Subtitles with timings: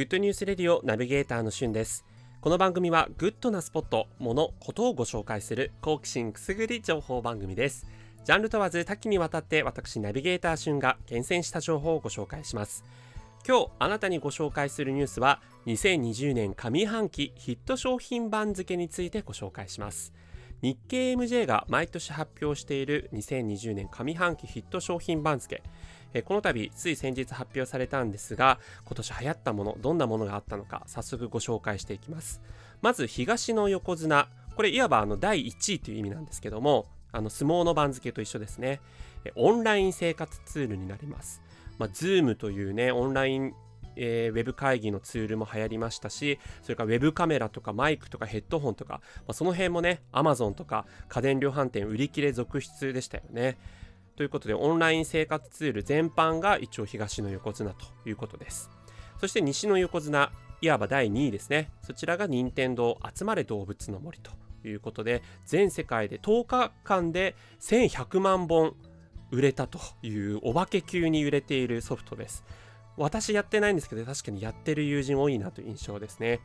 [0.00, 2.06] Good News Radio ナビゲーターのしゅんです。
[2.40, 7.86] この番組はグッドなスポット、もの、ことをご紹介する好奇心くすぐり情報番組です。
[8.24, 12.82] ジャンル問わず多岐にわたって私ナビゲーターしゅんが厳選した情報をご紹介します。
[13.46, 20.14] 今日あなたにご紹介するニュースは2020年上半期ヒット商品番付についてご紹介します。
[20.62, 25.62] 日経 MJ が毎年発表している2020年上半期ヒット商品番付。
[26.24, 32.40] この度つい先日発表されたんですが今年流行ったものどんなものがあったのか早速ご紹介していきます。
[32.82, 34.28] まず東の横綱。
[34.56, 38.80] これいわばあの第1位という意味なんですけどもあの相撲の番付と一緒ですね。
[39.36, 41.42] オンライン生活ツールになります。
[41.78, 43.54] まあ、Zoom というねオンライン
[43.96, 53.58] えー、ウェブ会議のツールも流行りましたし、それからウェブカメラとかマイクとかヘッドホンとか、まあ、その辺もね、Amazon とか家電量販店売り切れ続出でしたよね。
[54.20, 58.68] ということで、オンライン生活ツール全般が一応東の横綱ということです。
[59.18, 61.70] そして西の横綱、いわば第2位ですね。
[61.80, 64.30] そちらが任天堂集まれ動物の森と
[64.62, 68.76] いうことで、全世界で10日間で1100万本
[69.30, 72.44] 売れたというお化け級に売れているソフトです。
[72.98, 76.40] 私やってないんですけど、確かにやってる友人多いなという印象ですね。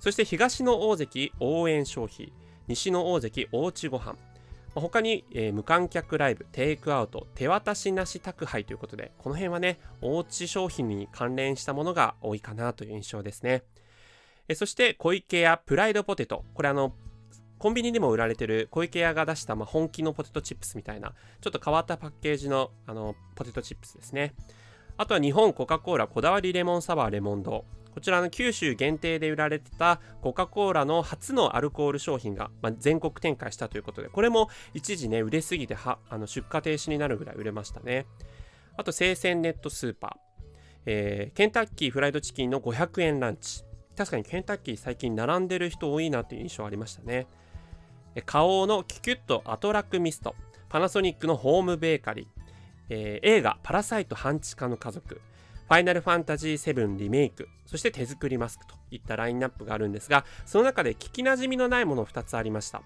[0.00, 2.32] そして東の大関応援消費、
[2.66, 4.18] 西の大関おうちごはん。
[4.80, 13.62] 他に、えー、無観客ライブ、テイクアウト、手渡しなし宅配ということで、この辺はね、おうち商品に関連したものが多いかなという印象ですね。
[14.48, 16.44] えそして、小池屋プライドポテト。
[16.54, 16.94] これあの、
[17.58, 24.34] コンビニでも売られてる小池屋が出した、まあ、本気のポテトチップスみたいな、ちょっと変わったパッケージのあのポテトチップスですね。
[24.98, 27.64] あとは日本コカ・コーラこだわりレモンサワーレモンド。
[27.96, 38.04] こちらの九州限定で売られてたコカ・コーラの初のアルコール商品が、まあ、全国展開したということで、これも一時ね、売れすぎてはあの出荷停止になるぐらい売れましたね。
[38.76, 40.42] あと、生鮮ネットスーパー。
[40.84, 43.64] えー、ケンタッキーフライドチキンの500円ランチ。
[43.96, 47.26] 確かにケンタッキー最近並んでる人多いなという印象ありましたね。
[48.26, 50.34] 花王のキキュッとアトラクミスト、
[50.68, 52.26] パナソニックのホームベーカリー、
[52.90, 55.22] えー、映画パラサイト半地下の家族、
[55.68, 62.82] ファイナルファンタジー7リメイク、そして手作りマスクといったラインナップがあるんですが、その中で聞きなじみのないもの2つありました。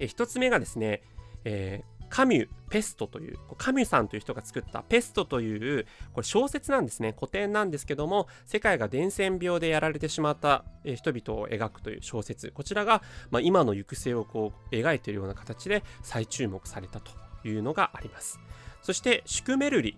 [0.00, 1.02] え1つ目がですね、
[1.44, 7.14] えー、カミュ、ペストという、カミュさんという人が作ったペストという、これ小説なんですね。
[7.16, 12.50] 古典なんですけども、世界が伝染病でやられてしまった人々を描くという小説。
[12.50, 17.12] こちらが、まあ、今の行く末をこう描いているような形で再注目されたと
[17.46, 18.40] いうのがあります。
[18.82, 19.96] そして、シュクメルリ。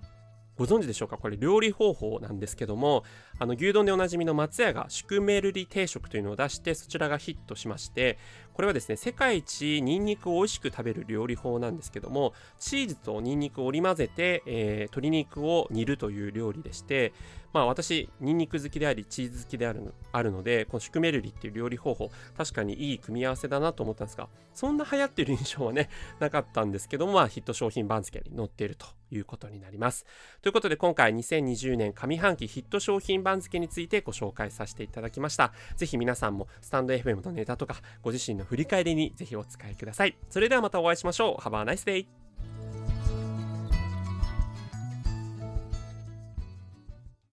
[0.57, 1.19] ご存知でしょうか？
[1.19, 3.05] これ料理方法なんですけども、
[3.39, 8.19] あの牛丼でおなじみの松屋がシュクメルリ定食というのを出して、そちらがヒットしまして、
[8.55, 17.13] これはですね、世界一ニンニクを美味しく食べる料理法なんですけども、チーズとニンニクを織り交ぜて、えー、鶏肉を煮るという料理でして、
[17.57, 25.89] まあ私、ニンニク好きであり、チーズ好きであるあるので、このシュクメルリっていう料理方法、確かにいい組み合わせだなと思ったんですが、そんな流行ってる印象はね、
[26.21, 30.05] なかったんですけども、まあヒット商品番付に載っているということになります。
[30.43, 35.55] ということで今回2020年上半期ヒット商品番付についてご紹介させていただきました。
[35.77, 40.15] ぜひ皆さんもスタンド FM のネタとかご自身の振り返りにぜひお使いください。
[40.29, 41.43] それではまたお会いしましょう。
[41.43, 42.16] Have a nice day!